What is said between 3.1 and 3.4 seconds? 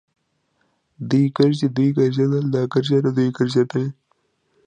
دوی